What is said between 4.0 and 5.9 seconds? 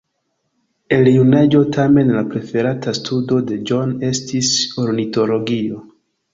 estis ornitologio.